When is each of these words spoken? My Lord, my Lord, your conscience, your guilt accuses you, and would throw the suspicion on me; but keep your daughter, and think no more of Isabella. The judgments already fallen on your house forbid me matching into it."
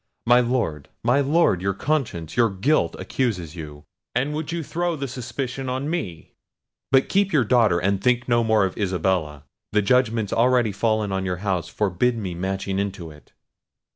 My 0.25 0.39
Lord, 0.39 0.89
my 1.03 1.19
Lord, 1.19 1.61
your 1.61 1.75
conscience, 1.75 2.35
your 2.35 2.49
guilt 2.49 2.95
accuses 2.97 3.55
you, 3.55 3.83
and 4.15 4.33
would 4.33 4.49
throw 4.65 4.95
the 4.95 5.07
suspicion 5.07 5.69
on 5.69 5.91
me; 5.91 6.33
but 6.91 7.07
keep 7.07 7.31
your 7.31 7.43
daughter, 7.43 7.77
and 7.77 8.01
think 8.03 8.27
no 8.27 8.43
more 8.43 8.65
of 8.65 8.75
Isabella. 8.79 9.43
The 9.73 9.83
judgments 9.83 10.33
already 10.33 10.71
fallen 10.71 11.11
on 11.11 11.23
your 11.23 11.37
house 11.45 11.69
forbid 11.69 12.17
me 12.17 12.33
matching 12.33 12.79
into 12.79 13.11
it." 13.11 13.31